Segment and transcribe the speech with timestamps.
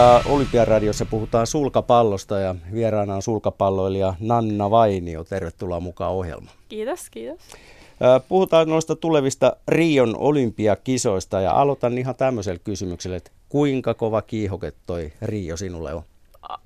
[0.00, 5.24] iltaa Olympiaradiossa puhutaan sulkapallosta ja vieraana on sulkapalloilija Nanna Vainio.
[5.24, 6.56] Tervetuloa mukaan ohjelmaan.
[6.68, 7.38] Kiitos, kiitos.
[8.28, 15.12] Puhutaan noista tulevista Rion olympiakisoista ja aloitan ihan tämmöisellä kysymyksellä, että kuinka kova kiihoke toi
[15.22, 16.02] Rio sinulle on?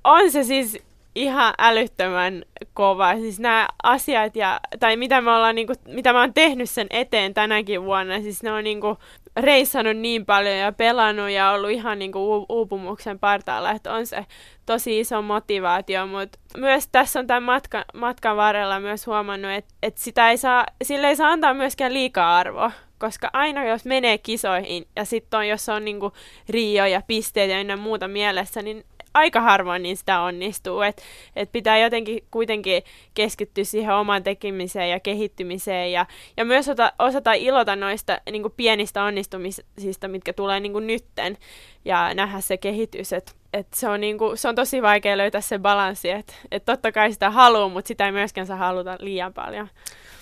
[0.03, 0.77] On se siis
[1.15, 2.43] ihan älyttömän
[2.73, 3.15] kova.
[3.15, 6.87] Siis nämä asiat, ja, tai mitä, me ollaan, niin kuin, mitä mä oon tehnyt sen
[6.89, 8.97] eteen tänäkin vuonna, siis ne on niin kuin,
[9.35, 14.25] reissannut niin paljon ja pelannut ja ollut ihan niin kuin, uupumuksen partaalla, että on se
[14.65, 20.01] tosi iso motivaatio, mutta myös tässä on tämän matka, matkan varrella myös huomannut, että, että
[20.01, 24.87] sitä ei saa, sille ei saa antaa myöskään liikaa arvoa, koska aina jos menee kisoihin
[24.95, 26.11] ja sitten on, jos on niinku
[26.49, 30.81] Rio ja pisteet ja ynnä muuta mielessä, niin aika harvoin niin sitä onnistuu.
[30.81, 31.03] Että
[31.35, 36.05] et pitää jotenkin kuitenkin keskittyä siihen omaan tekemiseen ja kehittymiseen ja,
[36.37, 41.37] ja myös osata, osata ilota noista niin kuin pienistä onnistumisista, mitkä tulee niin kuin nytten
[41.85, 43.13] ja nähdä se kehitys.
[43.13, 46.65] Että et se, on niin kuin, se on tosi vaikea löytää se balanssi, että et
[46.65, 49.67] totta kai sitä haluaa, mutta sitä ei myöskään saa haluta liian paljon.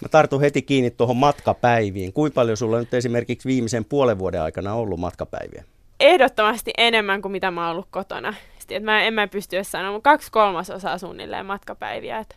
[0.01, 2.13] Mä tartun heti kiinni tuohon matkapäiviin.
[2.13, 5.63] Kuinka paljon sulla nyt esimerkiksi viimeisen puolen vuoden aikana ollut matkapäiviä?
[5.99, 8.75] Ehdottomasti enemmän kuin mitä mä oon ollut kotona oikeasti.
[8.75, 12.19] Että mä en mä pysty edes sanomaan, kaksi kolmasosaa suunnilleen matkapäiviä.
[12.19, 12.35] Että...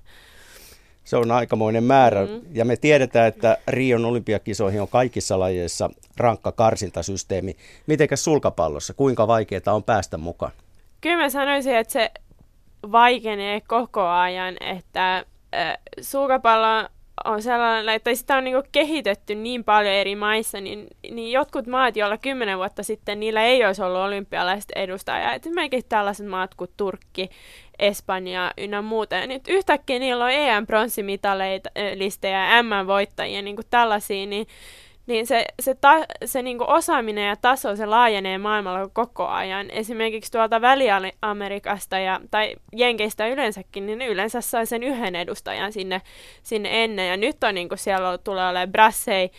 [1.05, 2.27] Se on aikamoinen määrä.
[2.27, 2.41] Mm.
[2.53, 7.57] Ja me tiedetään, että Rion olympiakisoihin on kaikissa lajeissa rankka karsintasysteemi.
[7.87, 8.95] Mitenkäs sulkapallossa?
[8.95, 10.53] Kuinka vaikeaa on päästä mukaan?
[11.01, 12.11] Kyllä mä sanoisin, että se
[12.93, 16.89] vaikenee koko ajan, että äh, sulkapallo
[17.25, 21.97] on sellainen, että sitä on niin kehitetty niin paljon eri maissa, niin, niin jotkut maat,
[21.97, 27.29] joilla kymmenen vuotta sitten niillä ei olisi ollut olympialaiset edustajaa, esimerkiksi tällaiset maat kuin Turkki,
[27.79, 29.15] Espanja ynnä muuta.
[29.15, 31.71] Ja nyt yhtäkkiä niillä on EM-pronssimitaleita
[32.23, 34.47] ja M-voittajia, niin kuin tällaisia, niin
[35.07, 35.91] niin se, se, ta,
[36.25, 39.71] se niin osaaminen ja taso, se laajenee maailmalla koko ajan.
[39.71, 46.03] Esimerkiksi tuolta Väli-Amerikasta ja, tai Jenkeistä yleensäkin, niin ne yleensä sai sen yhden edustajan sinne,
[46.43, 47.09] sinne ennen.
[47.09, 49.31] Ja nyt on niin kuin siellä tulee olemaan brassei,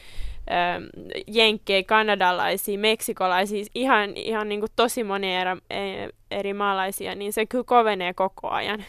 [0.52, 0.84] ähm,
[1.28, 7.64] jenkkejä, kanadalaisia, meksikolaisia, ihan, ihan niin kuin tosi monia eri, eri maalaisia, niin se kyllä
[7.64, 8.86] kovenee koko ajan.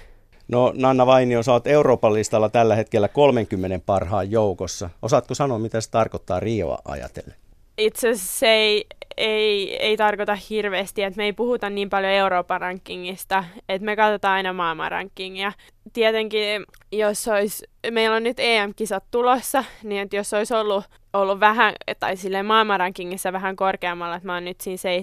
[0.49, 4.91] No Nanna Vainio, sä oot Euroopan listalla tällä hetkellä 30 parhaan joukossa.
[5.03, 7.35] Osaatko sanoa, mitä se tarkoittaa Rioa ajatellen?
[7.79, 12.61] Itse asiassa se ei, ei, ei tarkoita hirveästi, että me ei puhuta niin paljon Euroopan
[12.61, 15.53] rankingista, että me katsotaan aina maailman rankingia.
[15.93, 21.75] Tietenkin, jos olisi, meillä on nyt EM-kisat tulossa, niin että jos olisi ollut ollut vähän,
[22.01, 25.03] tai sille maailmanrankingissa vähän korkeammalla, että mä oon nyt siinä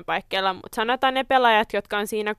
[0.00, 2.36] 70-80 paikkeilla, mutta sanotaan ne pelaajat, jotka on siinä 30-40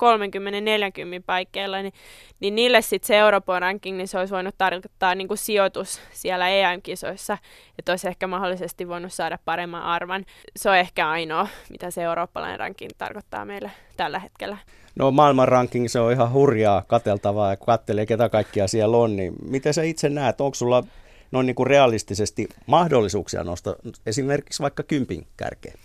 [1.25, 1.93] paikkeilla, niin,
[2.39, 6.49] niin niille sitten se Euroopan ranking, niin se olisi voinut tarkoittaa niin kuin sijoitus siellä
[6.49, 7.37] EM-kisoissa,
[7.79, 10.25] että olisi ehkä mahdollisesti voinut saada paremman arvan.
[10.55, 14.57] Se on ehkä ainoa, mitä se eurooppalainen ranking tarkoittaa meille tällä hetkellä.
[14.95, 19.15] No maailman ranking se on ihan hurjaa kateltavaa ja kun katselee ketä kaikkia siellä on,
[19.15, 20.83] niin miten sä itse näet, onko sulla
[21.31, 23.75] noin niin kuin realistisesti mahdollisuuksia nostaa
[24.05, 25.75] esimerkiksi vaikka kympin kärkeen?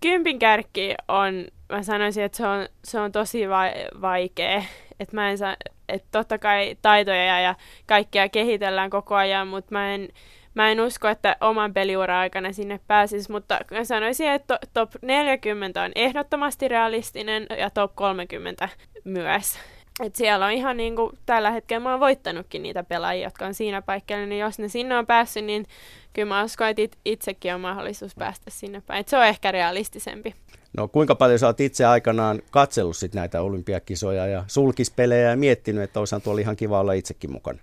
[0.00, 4.64] Kympin kärki on, mä sanoisin, että se on, se on tosi va- vaikea.
[5.00, 5.56] Että mä en saa,
[5.88, 7.54] että totta kai taitoja ja
[7.86, 10.08] kaikkea kehitellään koko ajan, mutta mä en,
[10.54, 15.82] mä en usko, että oman peliura aikana sinne pääsisi, mutta mä sanoisin, että top 40
[15.82, 18.68] on ehdottomasti realistinen ja top 30
[19.04, 19.58] myös.
[20.02, 23.54] Et siellä on ihan niin kuin tällä hetkellä mä oon voittanutkin niitä pelaajia, jotka on
[23.54, 25.66] siinä paikalla, niin jos ne sinne on päässyt, niin
[26.12, 29.00] kyllä mä uskon, että itsekin on mahdollisuus päästä sinne päin.
[29.00, 30.34] Et se on ehkä realistisempi.
[30.76, 35.82] No kuinka paljon sä oot itse aikanaan katsellut sit näitä olympiakisoja ja sulkispelejä ja miettinyt,
[35.82, 37.58] että olisihan tuolla ihan kiva olla itsekin mukana?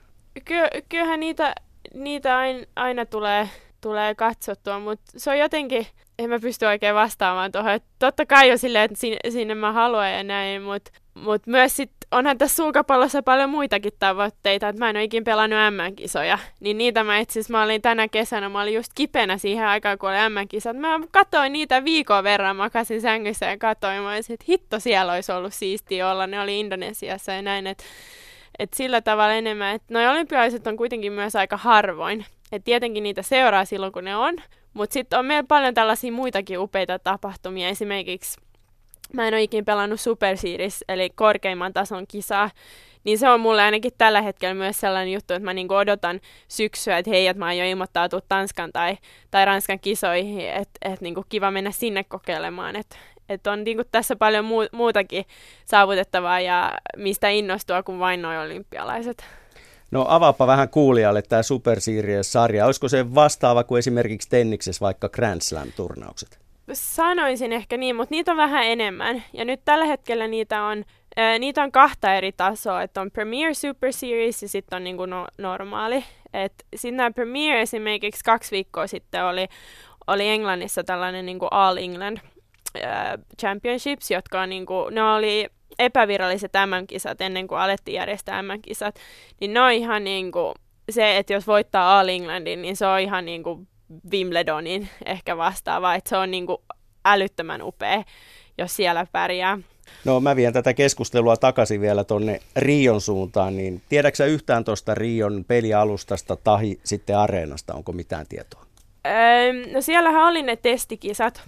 [0.46, 1.56] Ky- kyllähän niitä,
[1.94, 3.50] niitä aina, aina tulee,
[3.81, 5.88] tulee katsottua, mutta se on jotenkin,
[6.20, 7.80] en mä pysty oikein vastaamaan tuohon.
[8.00, 11.91] Totta kai jo silleen, että sinne, sinne mä haluan ja näin, mutta mut myös sit
[12.11, 17.17] onhan tässä sulkapallossa paljon muitakin tavoitteita, että mä en ole pelannut M-kisoja, niin niitä mä
[17.17, 20.78] itse mä olin tänä kesänä, mä olin just kipenä siihen aikaan, kun oli M-kisat.
[20.78, 25.32] Mä katsoin niitä viikon verran, makasin sängyssä ja katsoin, mä olisin, että hitto siellä olisi
[25.32, 27.84] ollut siistiä olla, ne oli Indonesiassa ja näin, että
[28.59, 33.22] et sillä tavalla enemmän, että noi olympialaiset on kuitenkin myös aika harvoin, että tietenkin niitä
[33.22, 34.36] seuraa silloin, kun ne on,
[34.74, 38.42] mutta sitten on meillä paljon tällaisia muitakin upeita tapahtumia, esimerkiksi
[39.14, 42.50] mä en ole ikinä pelannut Super Series, eli korkeimman tason kisaa,
[43.03, 46.97] niin se on mulle ainakin tällä hetkellä myös sellainen juttu, että mä niinku odotan syksyä,
[46.97, 48.97] että hei, että mä aion ilmoittautua Tanskan tai,
[49.32, 52.96] tai Ranskan kisoihin, että et niinku kiva mennä sinne kokeilemaan, että
[53.29, 55.26] et on niinku tässä paljon muu, muutakin
[55.66, 59.26] saavutettavaa ja mistä innostua kuin vain noin olympialaiset.
[59.91, 62.66] No avaapa vähän kuulijalle tämä Super Series-sarja.
[62.66, 66.40] Olisiko se vastaava kuin esimerkiksi tenniksessä vaikka Grand Slam-turnaukset?
[66.73, 69.23] sanoisin ehkä niin, mutta niitä on vähän enemmän.
[69.34, 70.85] Ja nyt tällä hetkellä niitä on,
[71.40, 75.28] niitä on kahta eri tasoa, että on Premier Super Series ja sitten on niinku no,
[75.37, 76.03] normaali.
[76.75, 79.47] Sitten nämä Premier esimerkiksi kaksi viikkoa sitten oli,
[80.08, 82.17] oli Englannissa tällainen niinku All England
[82.84, 85.47] ää, Championships, jotka on niinku, ne oli
[85.79, 88.96] epäviralliset MM-kisat ennen kuin alettiin järjestää MM-kisat,
[89.40, 90.53] niin ne on ihan niinku,
[90.90, 93.67] se, että jos voittaa All Englandin, niin se on ihan niinku
[94.11, 96.63] Wimbledonin ehkä vastaava, että se on niinku
[97.05, 98.03] älyttömän upea,
[98.58, 99.58] jos siellä pärjää.
[100.05, 105.45] No mä vien tätä keskustelua takaisin vielä tuonne Rion suuntaan, niin tiedätkö yhtään tuosta Rion
[105.47, 108.66] pelialustasta tai sitten areenasta, onko mitään tietoa?
[109.05, 111.41] Öö, no siellähän oli ne testikisat,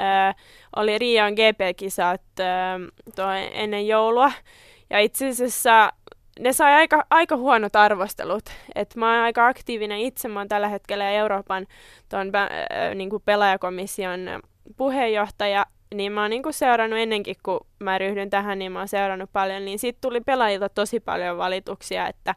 [0.00, 0.06] öö,
[0.76, 4.32] oli Rion GP-kisat öö, ennen joulua,
[4.90, 5.92] ja itse asiassa
[6.40, 8.44] ne sai aika, aika huonot arvostelut.
[8.74, 11.66] Et mä oon aika aktiivinen itse, mä oon tällä hetkellä Euroopan
[12.08, 14.20] ton, äh, niin pelaajakomission
[14.76, 19.30] puheenjohtaja, niin mä oon niin seurannut ennenkin, kun mä ryhdyn tähän, niin mä oon seurannut
[19.32, 22.34] paljon, niin sitten tuli pelaajilta tosi paljon valituksia, että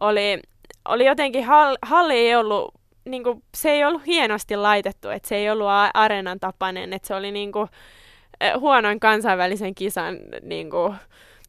[0.00, 0.42] oli,
[0.88, 2.74] oli jotenkin, hall, halli ei ollut,
[3.04, 7.14] niin kuin, se ei ollut hienosti laitettu, että se ei ollut areenan tapainen, että se
[7.14, 7.68] oli niin kuin,
[8.60, 10.94] huonon kansainvälisen kisan niin kuin,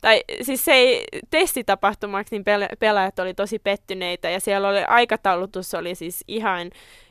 [0.02, 2.44] tai siis se ei testitapahtumaksi, niin
[2.80, 6.70] pelaajat oli tosi pettyneitä ja siellä oli aikataulutus oli siis ihan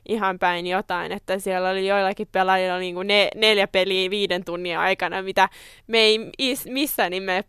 [0.08, 4.78] ihan päin jotain, että siellä oli joillakin pelaajilla niin kuin ne, neljä peliä viiden tunnin
[4.78, 5.48] aikana, mitä
[5.86, 7.44] me ei is, missään nime,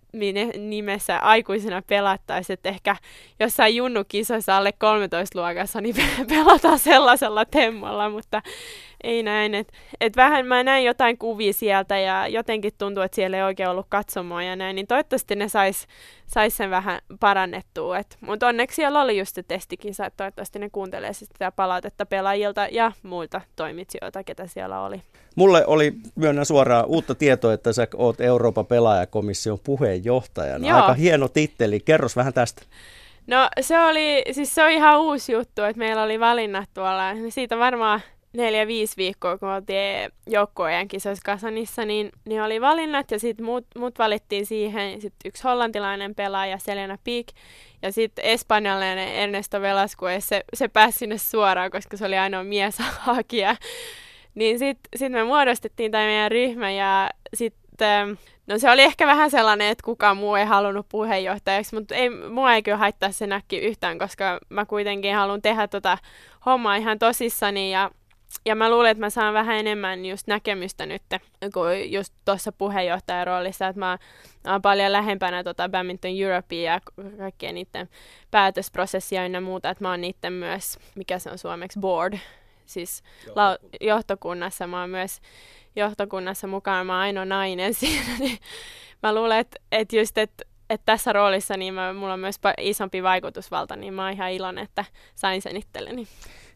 [0.57, 2.95] nimessä aikuisena pelattaisi, että ehkä
[3.39, 5.95] jossain junnukisoissa alle 13-luokassa niin
[6.29, 8.41] pelataan sellaisella temmolla, mutta
[9.03, 9.55] ei näin.
[9.55, 9.71] Et,
[10.01, 13.85] et vähän mä näin jotain kuvia sieltä ja jotenkin tuntuu, että siellä ei oikein ollut
[13.89, 15.87] katsomoa ja näin, niin toivottavasti ne sais,
[16.27, 17.97] sais sen vähän parannettua.
[18.21, 22.05] Mutta onneksi siellä oli just se testikisa, että toivottavasti ne kuuntelee sitä palautetta
[22.41, 25.01] pelaajilta ja muilta toimitsijoilta, ketä siellä oli.
[25.35, 30.67] Mulle oli, myönnän suoraan, uutta tietoa, että sä oot Euroopan pelaajakomission puheenjohtajana.
[30.67, 30.77] Joo.
[30.77, 31.79] Aika hieno titteli.
[31.79, 32.61] Kerros vähän tästä.
[33.27, 37.03] No se oli, siis se on ihan uusi juttu, että meillä oli valinnat tuolla.
[37.29, 38.01] Siitä varmaan
[38.33, 43.65] neljä, viisi viikkoa, kun oltiin joukkueen kisoissa Kasanissa, niin, niin oli valinnat ja sitten mut,
[43.77, 45.01] mut valittiin siihen.
[45.01, 47.25] Sitten yksi hollantilainen pelaaja, Selena Peak,
[47.81, 53.55] ja sitten espanjalainen Ernesto Velasquez, se, se pääsi sinne suoraan, koska se oli ainoa mieshakija.
[54.35, 58.17] Niin sitten sit me muodostettiin tämä meidän ryhmä ja sitten
[58.47, 62.53] No se oli ehkä vähän sellainen, että kukaan muu ei halunnut puheenjohtajaksi, mutta ei, mua
[62.53, 65.97] ei kyllä haittaa se näkki yhtään, koska mä kuitenkin haluan tehdä tota
[66.45, 67.91] hommaa ihan tosissani ja
[68.45, 71.01] ja mä luulen, että mä saan vähän enemmän just näkemystä nyt
[71.53, 73.97] kuin just tuossa puheenjohtajan roolissa, että mä,
[74.47, 76.81] oon paljon lähempänä tota Badminton Europea ja
[77.17, 77.89] kaikkien niiden
[78.31, 82.17] päätösprosessia ja muuta, että mä oon niiden myös, mikä se on suomeksi, board,
[82.65, 85.21] siis johtokunnassa, la- johtokunnassa mä oon myös
[85.75, 88.37] johtokunnassa mukaan, mä oon ainoa nainen siinä, niin
[89.03, 93.03] mä luulen, että, että just, että että tässä roolissa niin mä, mulla on myös isompi
[93.03, 94.85] vaikutusvalta, niin mä oon ihan iloinen, että
[95.15, 96.07] sain sen itselleni.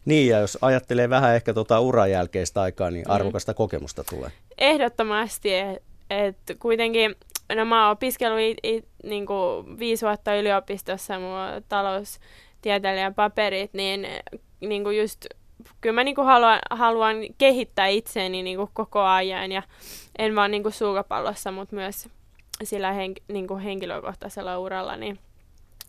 [0.06, 3.14] Niin, ja jos ajattelee vähän ehkä tuota uran jälkeistä aikaa, niin mm.
[3.14, 3.56] arvokasta mm.
[3.56, 4.30] kokemusta tulee.
[4.58, 7.14] Ehdottomasti, että et kuitenkin,
[7.54, 9.26] no mä oon opiskellut it, it, niin
[9.78, 14.06] viisi vuotta yliopistossa, on taloustieteilijän paperit, niin,
[14.60, 15.26] niin kuin just
[15.80, 19.62] kyllä mä niin haluan, haluan kehittää itseäni niin koko ajan ja
[20.18, 22.08] en vaan niin suukapallossa, mutta myös
[22.62, 25.18] sillä hen, niin henkilökohtaisella uralla, niin,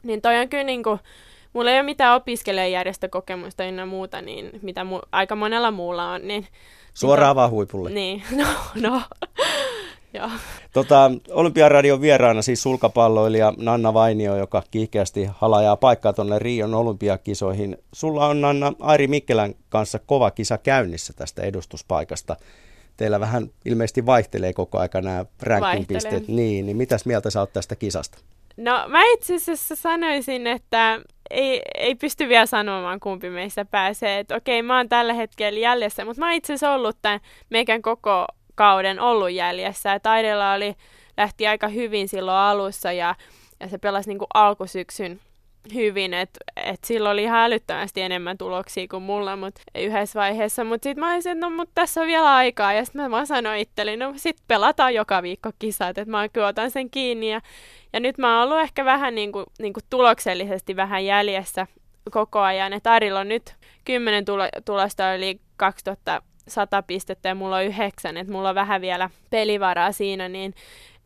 [0.03, 0.99] niin toi on kyllä niin kuin,
[1.57, 6.27] mulla ei ole mitään opiskelijajärjestökokemusta ynnä muuta, niin mitä mu- aika monella muulla on.
[6.27, 6.47] Niin,
[6.93, 7.89] Suoraan vaan huipulle.
[7.89, 8.45] Niin, no,
[8.75, 9.01] no.
[10.13, 10.29] Joo.
[10.73, 17.77] Tota, Olympiaradion vieraana siis sulkapalloilija Nanna Vainio, joka kiihkeästi halajaa paikkaa tuonne Rion olympiakisoihin.
[17.93, 22.35] Sulla on Nanna Airi Mikkelän kanssa kova kisa käynnissä tästä edustuspaikasta.
[22.97, 26.27] Teillä vähän ilmeisesti vaihtelee koko aika nämä ranking-pisteet.
[26.27, 28.17] Niin, niin mitäs mieltä sä oot tästä kisasta?
[28.57, 34.19] No mä itse asiassa sanoisin, että ei, ei pysty vielä sanomaan, kumpi meistä pääsee.
[34.19, 37.19] Että okei, mä oon tällä hetkellä jäljessä, mutta mä oon itse asiassa ollut tämän
[37.49, 39.89] meikän koko kauden ollut jäljessä.
[39.89, 40.75] Ja Taidella oli,
[41.17, 43.15] lähti aika hyvin silloin alussa ja,
[43.59, 45.19] ja se pelasi niin kuin alkusyksyn
[45.73, 50.83] hyvin, että et silloin oli ihan älyttömästi enemmän tuloksia kuin mulla mut yhdessä vaiheessa, mutta
[50.83, 53.97] sitten mä olisin, no mut tässä on vielä aikaa, ja sitten mä vaan sanoin itselleni,
[53.97, 57.41] no sit pelataan joka viikko kisat, että mä kyllä otan sen kiinni, ja,
[57.93, 61.67] ja nyt mä oon ollut ehkä vähän niin kuin, niin kuin tuloksellisesti vähän jäljessä
[62.11, 63.55] koko ajan, että Arilla on nyt
[63.85, 69.09] 10 tulo- tulosta yli 2100 pistettä ja mulla on yhdeksän, että mulla on vähän vielä
[69.29, 70.53] pelivaraa siinä, niin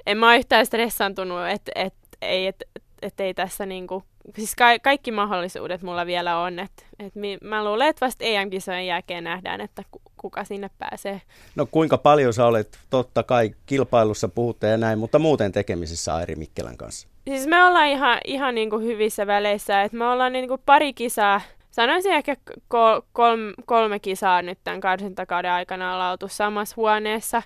[0.05, 2.63] en mä ole yhtään stressantunut, että et, ei, et,
[3.01, 4.03] et ei tässä niinku
[4.35, 6.59] siis ka- kaikki mahdollisuudet mulla vielä on.
[6.59, 11.21] Et, et mi- mä luulen, että vasta EM-kisojen jälkeen nähdään, että ku- kuka sinne pääsee.
[11.55, 16.35] No kuinka paljon sä olet, totta kai kilpailussa puhutte ja näin, mutta muuten tekemisissä Airi
[16.35, 17.07] Mikkelän kanssa?
[17.27, 20.93] Siis me ollaan ihan, ihan niin kuin hyvissä väleissä, että me ollaan niin kuin pari
[20.93, 22.35] kisaa, sanoisin ehkä
[22.67, 27.41] kol, kolme, kolme kisaa nyt tämän karsintakauden aikana ollaan oltu samassa huoneessa,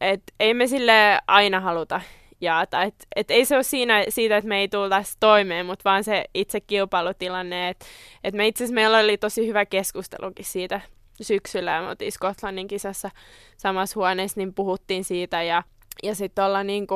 [0.00, 2.00] että ei me sille aina haluta
[2.40, 2.82] jaata.
[2.82, 6.24] Et, et ei se ole siinä, siitä, että me ei tultaisi toimeen, mutta vaan se
[6.34, 7.68] itse kilpailutilanne.
[7.68, 7.86] Että
[8.24, 10.80] et me itse meillä oli tosi hyvä keskustelukin siitä
[11.22, 13.10] syksyllä, me oltiin Skotlannin kisassa
[13.56, 15.62] samassa huoneessa, niin puhuttiin siitä ja
[16.02, 16.94] ja sitten ollaan niinku,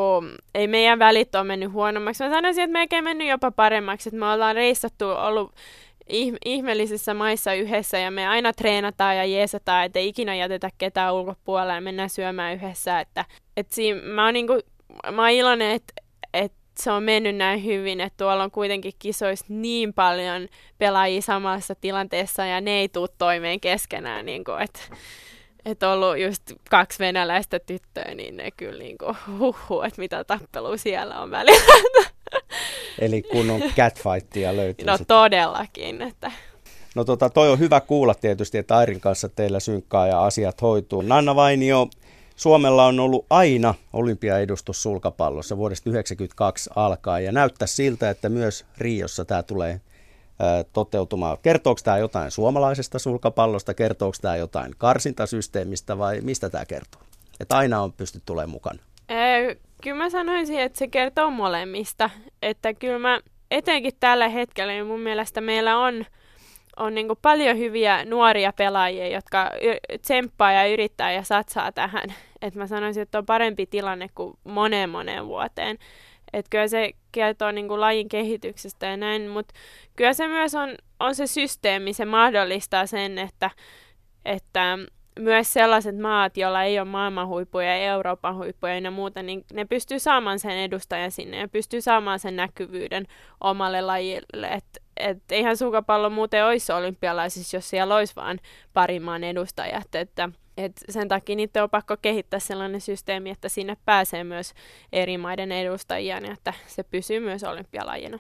[0.55, 2.25] ei meidän välit ole mennyt huonommaksi.
[2.25, 4.09] Mä sanoisin, että melkein mennyt jopa paremmaksi.
[4.09, 5.55] Että me ollaan reissattu, ollut
[6.45, 11.75] ihmeellisissä maissa yhdessä ja me aina treenataan ja jeesataan, että ei ikinä jätetä ketään ulkopuolelle
[11.75, 13.01] ja mennään syömään yhdessä.
[13.01, 13.25] Että,
[13.57, 14.61] et siinä, mä oon niinku
[15.13, 15.93] mä oon iloinen, että
[16.35, 20.49] et se on mennyt näin hyvin, että tuolla on kuitenkin kisoissa niin paljon
[20.79, 24.81] pelaajia samassa tilanteessa ja ne ei tule toimeen keskenään, niin kuin, että
[25.65, 30.77] että ollut just kaksi venäläistä tyttöä, niin ne kyllä niin kuin, huhu, että mitä tappelu
[30.77, 32.05] siellä on välillä.
[32.99, 34.87] Eli kun on catfightia löytyy.
[34.87, 36.03] No todellakin.
[36.03, 36.33] Että...
[36.95, 41.03] No tota, toi on hyvä kuulla tietysti, että Airin kanssa teillä synkkaa ja asiat hoituu.
[41.03, 41.89] Nanna Vainio,
[42.37, 49.25] Suomella on ollut aina olympiaedustus sulkapallossa vuodesta 1992 alkaen ja näyttää siltä, että myös Riossa
[49.25, 49.81] tämä tulee
[50.73, 51.39] toteutumaan.
[51.43, 57.03] Kertooko tämä jotain suomalaisesta sulkapallosta, kertooko tämä jotain karsintasysteemistä vai mistä tämä kertoo?
[57.41, 58.79] Että aina on pystytty tulemaan mukana.
[59.09, 62.11] Ee, kyllä mä sanoisin, että se kertoo molemmista.
[62.43, 66.05] Että kyllä mä etenkin tällä hetkellä, niin mun mielestä meillä on
[66.77, 69.51] on niin paljon hyviä nuoria pelaajia, jotka
[70.03, 72.15] tsemppaa ja yrittää ja satsaa tähän.
[72.43, 75.79] Et mä sanoisin, että on parempi tilanne kuin moneen moneen vuoteen.
[76.33, 79.55] Et kyllä se kertoo niin kuin lajin kehityksestä ja näin, mutta
[79.97, 83.51] kyllä se myös on, on se systeemi, se mahdollistaa sen, että,
[84.25, 84.79] että
[85.21, 89.65] myös sellaiset maat, joilla ei ole maailman huippuja ja Euroopan huippuja ja muuta, niin ne
[89.65, 93.07] pystyy saamaan sen edustajan sinne ja pystyy saamaan sen näkyvyyden
[93.41, 94.47] omalle lajille.
[94.47, 98.41] Että et eihän sukapallo muuten olisi olympialaisissa, jos siellä olisi vain
[98.73, 99.95] pari maan edustajat.
[99.95, 104.53] Että, et sen takia niitä on pakko kehittää sellainen systeemi, että sinne pääsee myös
[104.93, 108.19] eri maiden edustajia, niin että se pysyy myös olympialajina.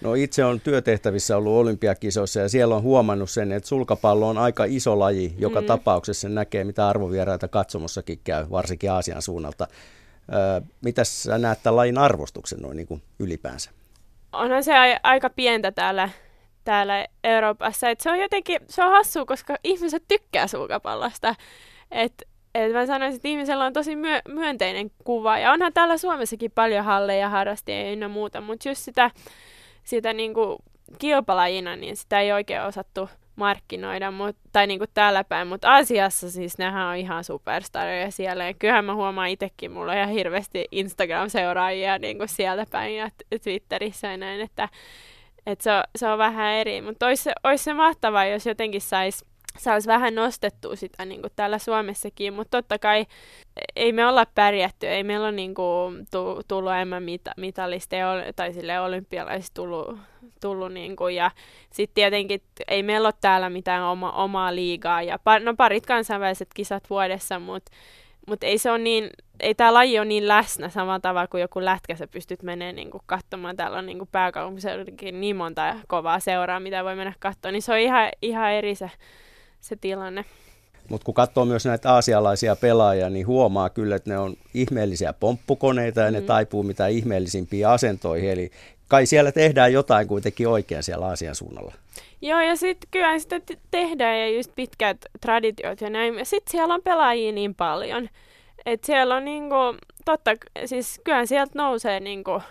[0.00, 4.64] No itse on työtehtävissä ollut olympiakisoissa ja siellä on huomannut sen, että sulkapallo on aika
[4.64, 5.34] iso laji.
[5.38, 5.66] Joka mm.
[5.66, 9.66] tapauksessa näkee, mitä arvovieraita katsomossakin käy, varsinkin Aasian suunnalta.
[10.32, 13.70] Öö, mitä sä näet tämän lajin arvostuksen noin niin kuin ylipäänsä?
[14.32, 16.08] onhan se aika pientä täällä,
[16.64, 17.90] täällä Euroopassa.
[17.90, 21.34] Et se on jotenkin, se on hassua, koska ihmiset tykkää sulkapallosta.
[21.90, 22.22] Et,
[22.54, 25.38] et mä sanoisin, että ihmisellä on tosi myö- myönteinen kuva.
[25.38, 29.10] Ja onhan täällä Suomessakin paljon halleja, harrastajia ja muuta, mutta just sitä,
[29.84, 30.58] sitä niinku
[30.98, 36.58] kilpalajina, niin sitä ei oikein osattu markkinoida, mut, tai niinku täällä päin, mutta Asiassa siis
[36.58, 38.46] nehän on ihan superstaroja siellä.
[38.46, 43.10] Ja kyllähän mä huomaan itsekin, mulla on ihan hirveästi Instagram-seuraajia niinku sieltä päin ja
[43.42, 44.68] Twitterissä ja näin, että,
[45.46, 46.82] että se, on, se on vähän eri.
[46.82, 49.24] Mutta olisi, olisi se mahtavaa, jos jotenkin saisi
[49.58, 53.06] saisi vähän nostettua sitä niin kuin täällä Suomessakin, mutta totta kai
[53.76, 56.06] ei me olla pärjätty, ei meillä ole niin kuin,
[56.48, 57.96] tullut enemmän mita, mitallista
[58.36, 59.98] tai sille olympialaisista tullut,
[60.40, 61.30] tullut niin kuin, ja
[61.72, 66.48] sitten tietenkin ei meillä ole täällä mitään oma, omaa liigaa, ja par, no parit kansainväliset
[66.54, 67.72] kisat vuodessa, mutta
[68.26, 71.64] mut ei se on niin, ei tämä laji ole niin läsnä samalla tavalla kuin joku
[71.64, 73.56] lätkä, sä pystyt menemään niin kuin katsomaan.
[73.56, 77.72] Täällä on niin kuin pääkaupunkiseudullakin niin monta kovaa seuraa, mitä voi mennä katsomaan, niin se
[77.72, 78.90] on ihan, ihan eri se
[79.60, 80.24] se tilanne.
[80.88, 86.00] Mutta kun katsoo myös näitä aasialaisia pelaajia, niin huomaa kyllä, että ne on ihmeellisiä pomppukoneita
[86.00, 86.14] ja mm.
[86.14, 88.30] ne taipuu mitä ihmeellisimpiin asentoihin.
[88.30, 88.50] Eli
[88.88, 91.74] kai siellä tehdään jotain kuitenkin oikein siellä Aasian suunnalla.
[92.22, 93.40] Joo, ja sitten kyllä sitä
[93.70, 96.14] tehdään ja just pitkät traditiot ja näin.
[96.26, 98.08] Sitten siellä on pelaajia niin paljon.
[98.66, 99.54] Että siellä on niinku,
[100.04, 100.30] totta,
[100.64, 102.42] siis kyllä sieltä nousee niinku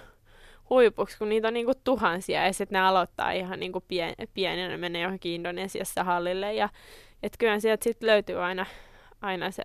[0.69, 5.01] huipuksi, kun niitä on niinku tuhansia ja sitten ne aloittaa ihan niinku pien, pienenä, menee
[5.01, 6.69] johonkin Indonesiassa hallille ja
[7.23, 8.65] et kyllä sieltä sitten löytyy aina,
[9.21, 9.63] aina se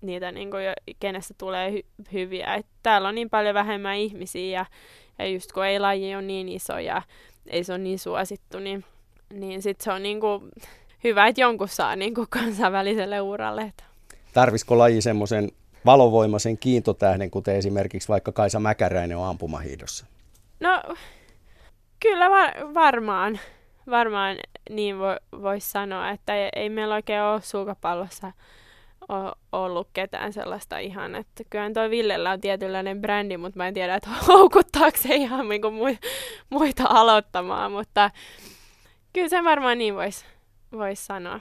[0.00, 0.56] niitä, niinku,
[1.00, 2.54] kenestä tulee hy- hyviä.
[2.54, 4.66] Et täällä on niin paljon vähemmän ihmisiä ja,
[5.18, 7.02] ja just kun ei laji ole niin iso ja
[7.46, 8.84] ei se ole niin suosittu, niin,
[9.32, 10.48] niin sitten se on niinku
[11.04, 13.72] hyvä, että jonkun saa niinku kansainväliselle uralle.
[14.32, 15.52] Tarvisiko laji semmoisen
[15.86, 20.06] valovoimaisen kiintotähden, kuten esimerkiksi vaikka Kaisa Mäkäräinen on ampumahiidossa?
[20.64, 20.82] No,
[22.00, 23.38] kyllä var- varmaan.
[23.90, 24.36] Varmaan
[24.70, 28.32] niin vo- voisi sanoa, että ei, ei meillä oikein ole sulkapallossa
[29.12, 33.74] o- ollut ketään sellaista ihan, että kyllä toi Villellä on tietynlainen brändi, mutta mä en
[33.74, 35.74] tiedä, että houkuttaako se ihan niin kuin
[36.50, 38.10] muita aloittamaan, mutta
[39.12, 40.24] kyllä se varmaan niin voisi
[40.72, 41.40] vois sanoa.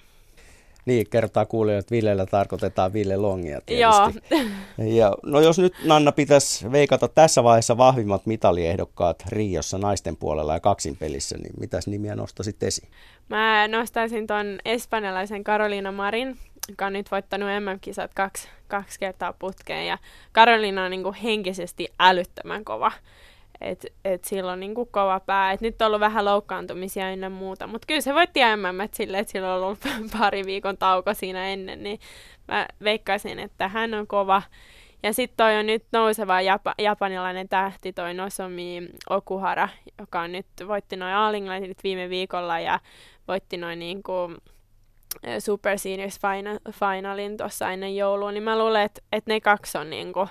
[0.85, 3.79] Niin, kertaa kuulee, että Villellä tarkoitetaan Ville Longia tietysti.
[3.81, 4.43] Joo.
[4.97, 10.59] Ja, no jos nyt Nanna pitäisi veikata tässä vaiheessa vahvimmat mitaliehdokkaat Riossa naisten puolella ja
[10.59, 12.89] kaksinpelissä, niin mitäs nimiä nostasit esiin?
[13.29, 16.37] Mä nostaisin ton espanjalaisen Karolina Marin,
[16.69, 19.87] joka on nyt voittanut MM-kisat kaksi, kaksi kertaa putkeen.
[19.87, 19.97] Ja
[20.31, 22.91] Karolina on niinku henkisesti älyttömän kova.
[23.61, 25.51] Et, et sillä on niinku kova pää.
[25.51, 27.67] Et nyt on ollut vähän loukkaantumisia ynnä muuta.
[27.67, 28.97] Mutta kyllä se voitti MM että
[29.31, 29.79] sillä on ollut
[30.19, 31.83] pari viikon tauko siinä ennen.
[31.83, 31.99] Niin
[32.47, 34.41] mä veikkaisin, että hän on kova.
[35.03, 39.69] Ja sitten toi on nyt nouseva japa, japanilainen tähti, toi Nosomi Okuhara,
[39.99, 42.79] joka on nyt voitti noin All Englandit viime viikolla ja
[43.27, 44.11] voitti noin niinku
[45.39, 49.89] Super Seniors final, finalin tuossa ennen joulua, niin mä luulen, että, että ne kaksi on
[49.89, 50.27] niinku,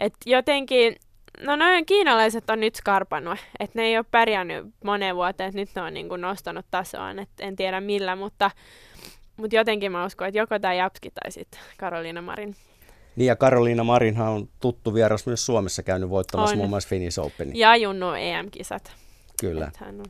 [0.00, 0.96] että jotenkin
[1.40, 5.70] No noin kiinalaiset on nyt skarpannut, että ne ei ole pärjännyt moneen vuoteen, että nyt
[5.74, 8.50] ne on niin kuin nostanut tasoaan, että en tiedä millä, mutta,
[9.36, 12.56] mutta jotenkin mä uskon, että joko tämä Japski tai sitten Karoliina Marin.
[13.16, 16.58] Niin ja Karoliina Marinhan on tuttu vieras myös Suomessa käynyt voittamassa on.
[16.58, 17.56] muun muassa Finnish Openin.
[17.56, 18.92] Ja Junnu EM-kisat.
[19.40, 19.70] Kyllä.
[19.88, 20.04] On.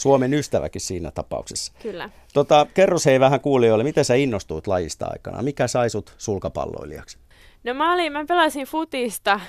[0.00, 1.72] Suomen ystäväkin siinä tapauksessa.
[1.82, 2.10] Kyllä.
[2.32, 5.42] Tota, kerro se vähän kuulijoille, miten sä innostuit lajista aikana?
[5.42, 7.18] Mikä sai sut sulkapalloilijaksi?
[7.64, 9.40] No mä, olin, mä pelasin futista.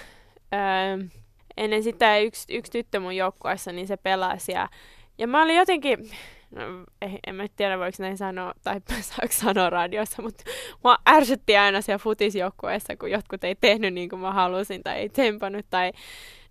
[0.54, 1.06] Öö,
[1.58, 4.51] ennen sitä yksi, yksi tyttö mun joukkueessa, niin se pelasi.
[4.51, 4.70] Ja,
[5.17, 6.12] ja mä olin jotenkin,
[6.55, 6.62] no,
[7.01, 10.43] en, en mä tiedä voiko näin sanoa, tai saako sanoa radiossa, mutta
[10.84, 15.10] mua ärsytti aina siellä futisjoukkueessa, kun jotkut ei tehnyt niin kuin mä halusin, tai ei
[15.10, 15.91] tempannut, tai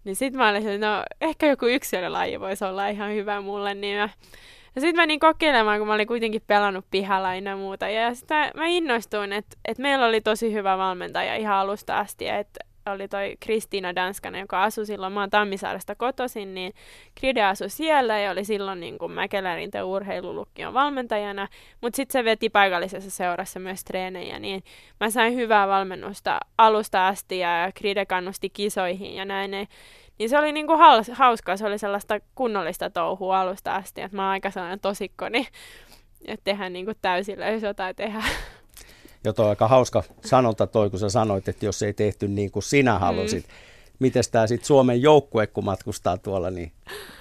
[0.04, 4.08] niin sit mä olin, no ehkä joku yksilölaji voisi olla ihan hyvä mulle, niin mä
[4.74, 7.88] ja sitten mä niin kokeilemaan, kun mä olin kuitenkin pelannut pihalla ja muuta.
[7.88, 12.28] Ja sitten mä innostuin, että, että meillä oli tosi hyvä valmentaja ihan alusta asti.
[12.28, 16.72] Että oli toi Kristiina Danskanen, joka asui silloin, mä oon Tammisaaresta kotoisin, niin
[17.14, 21.48] Kride asui siellä ja oli silloin niin kuin Mäkelärinten urheilulukion valmentajana,
[21.80, 24.62] mutta sitten se veti paikallisessa seurassa myös treenejä, niin
[25.00, 29.50] mä sain hyvää valmennusta alusta asti ja Kride kannusti kisoihin ja näin.
[29.50, 30.72] Niin se oli niinku
[31.12, 35.46] hauskaa, se oli sellaista kunnollista touhua alusta asti, että mä oon aika sellainen tosikko, niin
[36.26, 38.24] että tehdään niinku täysillä, jos jotain tehdään.
[39.24, 42.62] Jo toi aika hauska sanonta toi, kun sä sanoit, että jos ei tehty niin kuin
[42.62, 43.00] sinä mm.
[43.00, 43.46] halusit.
[43.46, 43.52] Mm.
[43.98, 46.72] Miten tämä sitten Suomen joukkue, kun matkustaa tuolla, niin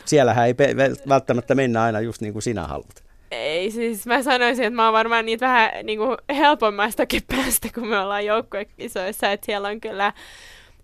[0.05, 0.55] siellähän ei
[1.09, 3.03] välttämättä mennä aina just niin kuin sinä haluat.
[3.31, 7.87] Ei, siis mä sanoisin, että mä oon varmaan niitä vähän niin kuin helpommastakin päästä, kun
[7.87, 10.13] me ollaan joukkuekisoissa, että siellä on kyllä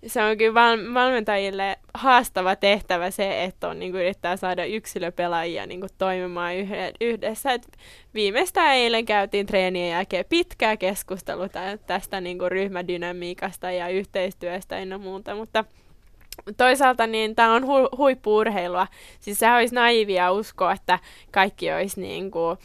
[0.07, 5.65] se on kyllä val- valmentajille haastava tehtävä se, että on, niin kuin, yrittää saada yksilöpelaajia
[5.65, 6.53] niin kuin, toimimaan
[7.01, 7.51] yhdessä.
[7.51, 7.67] Et
[8.13, 11.47] viimeistään eilen käytiin treenien jälkeen pitkää keskustelua
[11.87, 15.65] tästä niin kuin, ryhmädynamiikasta ja yhteistyöstä ja muuta, mutta
[16.57, 18.87] toisaalta niin tämä on hu- huippuurheilua.
[19.19, 20.99] Siis se olisi naivia uskoa, että
[21.31, 22.57] kaikki olisi niin kuin,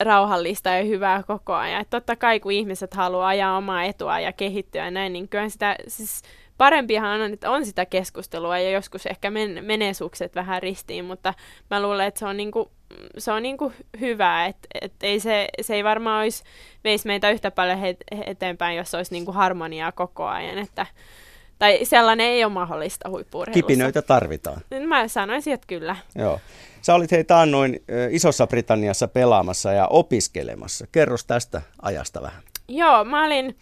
[0.00, 1.80] rauhallista ja hyvää koko ajan.
[1.80, 5.48] Et totta kai kun ihmiset haluaa ajaa omaa etua ja kehittyä ja näin, niin kyllä
[5.48, 6.22] sitä, siis
[6.60, 11.34] parempihan on, että on sitä keskustelua ja joskus ehkä men, menee sukset vähän ristiin, mutta
[11.70, 12.70] mä luulen, että se on niinku,
[13.18, 16.44] se on niinku hyvä, että et ei se, se ei varmaan olisi,
[16.84, 17.96] veisi meitä yhtä paljon he,
[18.26, 20.86] eteenpäin, jos olisi niinku harmoniaa koko ajan, että
[21.58, 23.66] tai sellainen ei ole mahdollista huippuurheilussa.
[23.66, 24.60] Kipinöitä tarvitaan.
[24.86, 25.96] Mä sanoisin, että kyllä.
[26.14, 26.40] Joo.
[26.82, 30.86] Sä olit hei taannoin Isossa Britanniassa pelaamassa ja opiskelemassa.
[30.92, 32.42] Kerros tästä ajasta vähän.
[32.68, 33.56] Joo, mä olin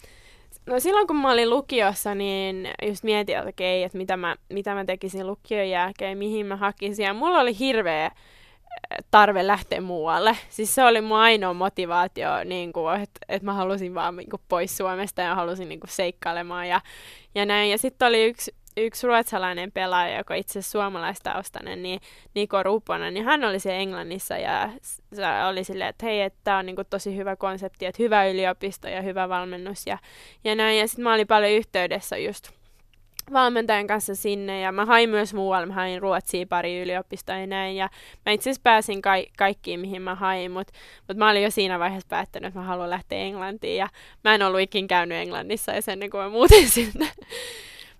[0.69, 4.75] No silloin kun mä olin lukiossa, niin just mietin, että okei, että mitä mä, mitä
[4.75, 7.05] mä tekisin lukion jälkeen, mihin mä hakisin.
[7.05, 8.11] Ja mulla oli hirveä äh,
[9.11, 10.37] tarve lähteä muualle.
[10.49, 14.41] Siis se oli mun ainoa motivaatio, niin kuin, että, että mä halusin vaan niin kuin,
[14.47, 16.81] pois Suomesta ja halusin niin kuin, seikkailemaan ja,
[17.35, 17.71] ja näin.
[17.71, 22.01] Ja sitten oli yksi yksi ruotsalainen pelaaja, joka itse suomalaistaustainen, niin
[22.35, 24.69] Niko Ruponen, niin hän oli siellä Englannissa ja
[25.49, 29.01] oli silleen, että hei, että tämä on niinku tosi hyvä konsepti, että hyvä yliopisto ja
[29.01, 29.97] hyvä valmennus ja,
[30.43, 30.79] ja näin.
[30.79, 32.51] Ja sitten mä olin paljon yhteydessä just
[33.33, 37.75] valmentajan kanssa sinne ja mä hain myös muualle, mä hain Ruotsiin pari yliopistoa ja näin
[37.75, 37.89] ja
[38.25, 40.73] mä itse asiassa pääsin ka- kaikkiin mihin mä hain, mutta
[41.07, 43.89] mut mä olin jo siinä vaiheessa päättänyt, että mä haluan lähteä Englantiin ja
[44.23, 47.09] mä en ollut ikin käynyt Englannissa ja sen kun mä muutin sinne.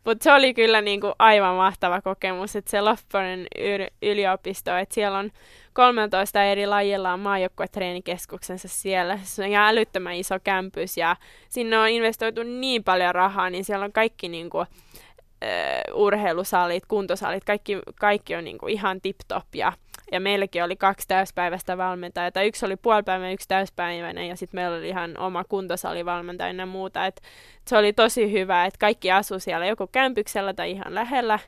[0.05, 3.45] Mutta se oli kyllä niinku aivan mahtava kokemus, että se Loughboroughn
[4.01, 5.31] yliopisto, että siellä on
[5.73, 9.19] 13 eri lajilla on maajoukkuetreenikeskuksensa siellä.
[9.23, 11.15] Se on ihan älyttömän iso kämpys ja
[11.49, 14.65] sinne on investoitu niin paljon rahaa, niin siellä on kaikki niinku,
[15.45, 19.55] uh, urheilusalit, kuntosalit, kaikki, kaikki on niinku ihan tip-top.
[19.55, 19.73] Ja
[20.11, 24.77] ja meilläkin oli kaksi täyspäiväistä valmentajaa, tai yksi oli puolipäiväinen, yksi täyspäiväinen, ja sitten meillä
[24.77, 27.05] oli ihan oma kuntosalivalmentaja ja muuta.
[27.05, 27.21] Et
[27.67, 31.39] se oli tosi hyvä, että kaikki asu siellä joko kämpyksellä tai ihan lähellä,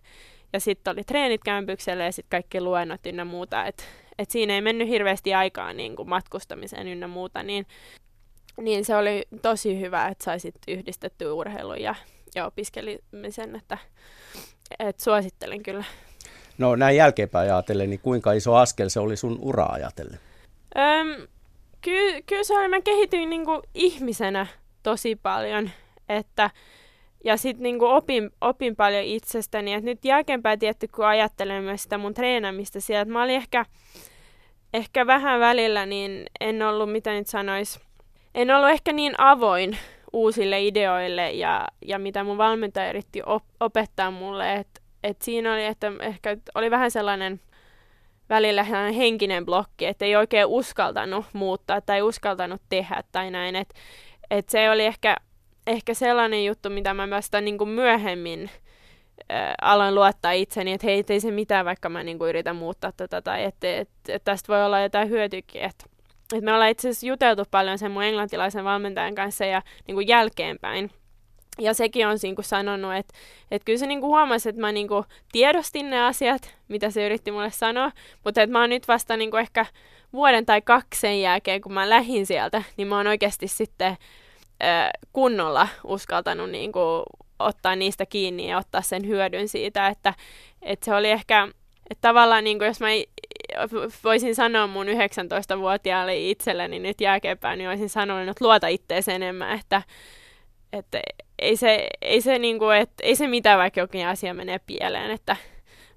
[0.53, 3.65] ja sitten oli treenit kämpyksellä ja sitten kaikki luennot ynnä muuta.
[3.65, 3.85] Et,
[4.17, 7.65] et siinä ei mennyt hirveästi aikaa niin kuin matkustamiseen ynnä muuta, niin
[8.57, 11.95] niin se oli tosi hyvä, että saisit yhdistetty urheilun ja,
[12.35, 13.77] ja opiskelimisen, että,
[14.79, 15.83] että suosittelen kyllä.
[16.57, 20.19] No näin jälkeenpäin ajatellen, niin kuinka iso askel se oli sun ura ajatellen?
[20.77, 21.27] Öm,
[21.81, 24.47] ky- kyllä se oli, mä kehityin niinku ihmisenä
[24.83, 25.69] tosi paljon,
[26.09, 26.49] että
[27.23, 29.73] ja sitten niinku opin, opin paljon itsestäni.
[29.73, 33.65] Et nyt jälkeenpäin tietty, kun ajattelen myös sitä mun treenamista siellä, että mä olin ehkä,
[34.73, 37.79] ehkä vähän välillä, niin en ollut, mitä nyt sanois,
[38.35, 39.77] en ollut ehkä niin avoin
[40.13, 44.53] uusille ideoille ja, ja mitä mun valmentaja yritti op- opettaa mulle.
[44.53, 47.41] Että et siinä oli, että ehkä oli vähän sellainen
[48.29, 53.55] välillä sellainen henkinen blokki, että ei oikein uskaltanut muuttaa tai uskaltanut tehdä tai näin.
[53.55, 53.75] Että
[54.31, 55.15] et se oli ehkä
[55.67, 58.49] ehkä sellainen juttu, mitä mä vasta niin kuin myöhemmin
[59.31, 62.91] äh, aloin luottaa itseni, että hei, ei se mitään, vaikka mä niin kuin yritän muuttaa
[62.97, 65.61] tätä, tai että et, et tästä voi olla jotain hyötykin.
[65.61, 65.85] Että
[66.33, 70.07] et me ollaan itse asiassa juteltu paljon sen mun englantilaisen valmentajan kanssa ja niin kuin
[70.07, 70.91] jälkeenpäin.
[71.59, 73.13] Ja sekin on niin kuin sanonut, että,
[73.51, 77.05] että kyllä se niin kuin huomasi, että mä niin kuin tiedostin ne asiat, mitä se
[77.05, 77.91] yritti mulle sanoa,
[78.23, 79.65] mutta että mä oon nyt vasta niin kuin ehkä
[80.13, 83.97] vuoden tai kaksen jälkeen, kun mä lähdin sieltä, niin mä oon oikeasti sitten
[85.13, 87.03] kunnolla uskaltanut niin kuin,
[87.39, 90.13] ottaa niistä kiinni ja ottaa sen hyödyn siitä, että,
[90.61, 91.47] että se oli ehkä,
[91.89, 92.87] että tavallaan niin kuin, jos mä
[94.03, 99.81] voisin sanoa mun 19-vuotiaalle itselleni nyt jälkeenpäin, niin olisin sanonut, että luota ittees enemmän, että,
[100.73, 100.99] että
[101.39, 105.11] ei se, ei se, niin kuin, että ei se mitään, vaikka jokin asia menee pieleen,
[105.11, 105.35] että,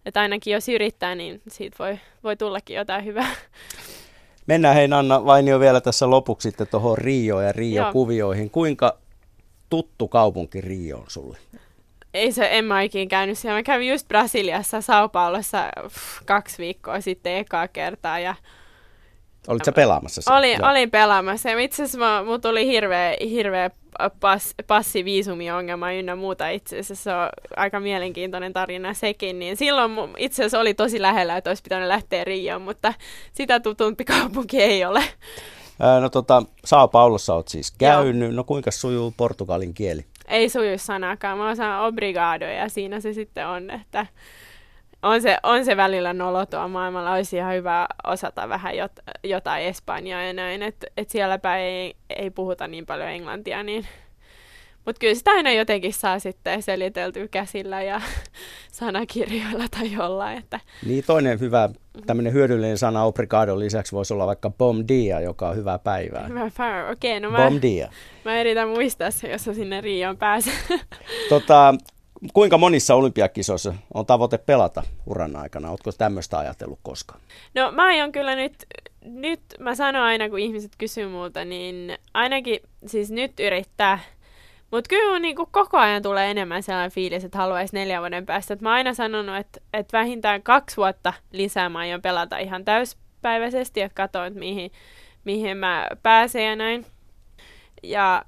[0.06, 3.30] että ainakin jos yrittää, niin siitä voi, voi tullakin jotain hyvää.
[4.46, 8.50] Mennään hei Anna Vainio vielä tässä lopuksi sitten tuohon Rio ja Rio-kuvioihin.
[8.50, 8.98] Kuinka
[9.70, 11.38] tuttu kaupunki Rio on sulle?
[12.14, 13.58] Ei se, en mä ikinä käynyt siellä.
[13.58, 15.68] Mä kävin just Brasiliassa, Sao Paulossa
[16.26, 18.34] kaksi viikkoa sitten ekaa kertaa ja
[19.48, 20.34] Olitko pelaamassa sen?
[20.34, 21.50] Olin, olin pelaamassa.
[21.50, 23.70] Ja itse asiassa mulla tuli hirveä, hirveä
[24.20, 27.04] pass, passiviisumi-ongelma ynnä muuta itse asiassa.
[27.04, 29.38] Se on aika mielenkiintoinen tarina sekin.
[29.38, 32.94] Niin silloin itse asiassa oli tosi lähellä, että olisi pitänyt lähteä Rioon, mutta
[33.32, 35.04] sitä tutumpi kaupunki ei ole.
[36.00, 38.22] No tota, Sao Paulossa olet siis käynyt.
[38.22, 38.32] Joo.
[38.32, 40.04] No kuinka sujuu portugalin kieli?
[40.28, 41.38] Ei suju sanakaan.
[41.38, 44.06] Mä osaan obrigado ja siinä se sitten on, että
[45.02, 47.12] on se, on se välillä nolo tuo maailmalla.
[47.12, 48.92] Olisi ihan hyvä osata vähän jot,
[49.24, 53.86] jotain Espanjaa ja näin, että et siellä päin ei, ei puhuta niin paljon englantia, niin
[54.86, 58.00] mutta kyllä sitä aina jotenkin saa sitten seliteltyä käsillä ja
[58.72, 60.38] sanakirjoilla tai jollain.
[60.38, 60.60] Että...
[60.86, 61.70] Niin toinen hyvä
[62.06, 66.26] tämmöinen hyödyllinen sana obrigado lisäksi voisi olla vaikka bom dia, joka on hyvää päivää.
[66.28, 67.18] Hyvä päivä, okei.
[67.18, 67.88] Okay, no bom mä, dia.
[68.24, 70.54] mä yritän muistaa se, jos sinne Rioon pääsen.
[71.28, 71.74] Tota,
[72.32, 75.70] kuinka monissa olympiakisoissa on tavoite pelata uran aikana?
[75.70, 77.20] Oletko tämmöistä ajatellut koskaan?
[77.54, 78.52] No mä aion kyllä nyt,
[79.04, 83.98] nyt mä sanon aina kun ihmiset kysyy multa, niin ainakin siis nyt yrittää.
[84.74, 88.54] Mutta kyllä niin kuin koko ajan tulee enemmän sellainen fiilis, että haluaisi neljän vuoden päästä.
[88.54, 92.64] Et mä oon aina sanonut, että, että vähintään kaksi vuotta lisää mä aion pelata ihan
[92.64, 94.72] täyspäiväisesti, että katsoin, että mihin,
[95.24, 96.86] mihin mä pääsen ja näin.
[97.82, 98.24] Ja,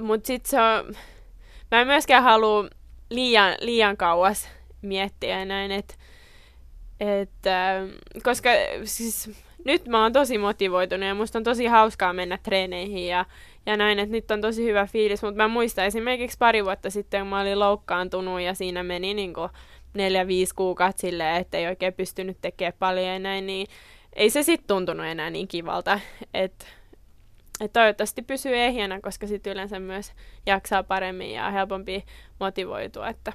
[0.00, 0.94] mutta sitten se on,
[1.70, 2.64] mä en myöskään halua
[3.10, 4.48] liian, liian kauas
[4.82, 5.94] miettiä näin, että
[7.00, 7.88] et, äh,
[8.22, 8.50] koska
[8.84, 9.30] siis
[9.64, 13.24] nyt mä oon tosi motivoitunut ja musta on tosi hauskaa mennä treeneihin ja,
[13.66, 17.20] ja näin, että nyt on tosi hyvä fiilis, mutta mä muistan esimerkiksi pari vuotta sitten,
[17.20, 19.34] kun mä olin loukkaantunut ja siinä meni niin
[19.94, 23.66] neljä, viisi kuukautta silleen, että ei oikein pystynyt tekemään paljon ja näin, niin
[24.12, 26.00] ei se sitten tuntunut enää niin kivalta,
[26.34, 26.66] että
[27.60, 30.12] et toivottavasti pysyy ehjänä, koska sitten yleensä myös
[30.46, 32.04] jaksaa paremmin ja helpompi
[32.40, 33.08] motivoitua.
[33.08, 33.32] Että...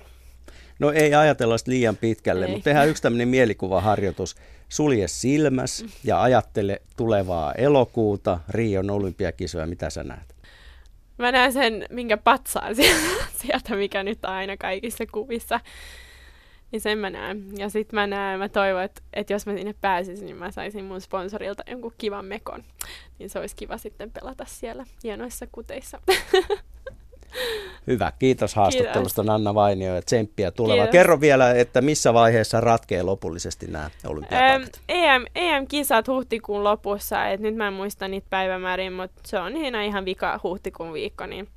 [0.79, 2.51] No ei ajatella sitä liian pitkälle, ei.
[2.51, 4.35] mutta tehdään yksi tämmöinen mielikuvaharjoitus.
[4.69, 10.35] Sulje silmäs ja ajattele tulevaa elokuuta, Rion olympiakisoja, mitä sä näet?
[11.17, 12.75] Mä näen sen, minkä patsaan
[13.41, 15.59] sieltä, mikä nyt on aina kaikissa kuvissa.
[16.71, 17.57] Niin sen mä näen.
[17.57, 20.85] Ja sit mä näen, mä toivon, että, että jos mä sinne pääsisin, niin mä saisin
[20.85, 22.63] mun sponsorilta jonkun kivan mekon.
[23.19, 25.99] Niin se olisi kiva sitten pelata siellä hienoissa kuteissa.
[27.88, 29.26] Hyvä, kiitos haastattelusta kiitos.
[29.26, 30.88] Nanna Vainio ja tsemppiä tuleva.
[30.88, 34.82] Kerro vielä, että missä vaiheessa ratkee lopullisesti nämä olympiapaikat?
[34.89, 39.84] EM, EM-kisat huhtikuun lopussa, et nyt mä en muista niitä päivämäärin, mutta se on ihan,
[39.84, 41.48] ihan vika huhtikuun viikko, niin,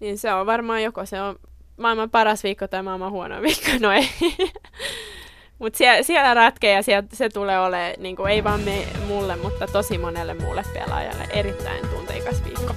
[0.00, 1.36] niin se on varmaan joko se on
[1.76, 4.08] maailman paras viikko tai maailman huono viikko, no ei.
[5.58, 9.66] Mutta siellä, siellä ratkee ja siellä, se tulee olemaan, niin ei vaan me, mulle, mutta
[9.66, 12.74] tosi monelle muulle pelaajalle erittäin tunteikas viikko.